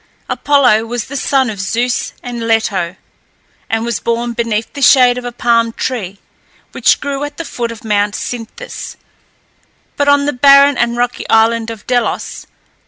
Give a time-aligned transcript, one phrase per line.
[0.27, 2.95] Apollo was the son of Zeus and Leto,
[3.69, 6.17] and was born beneath the shade of a palm tree
[6.71, 8.97] which grew at the foot of Mount Cynthus,
[9.99, 12.47] on the barren and rocky island of Delos.